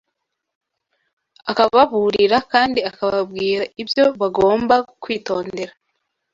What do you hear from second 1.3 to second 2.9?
akababurira kandi